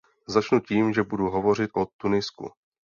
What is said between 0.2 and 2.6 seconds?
Začnu tím, že budu hovořit o Tunisku.